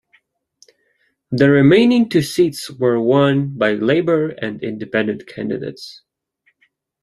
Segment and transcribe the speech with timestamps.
[1.29, 6.01] The remaining two seats were won by Labour and Independent candidates.